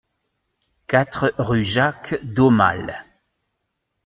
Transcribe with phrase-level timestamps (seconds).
[0.87, 3.05] quatre rue Jacques d'Aumale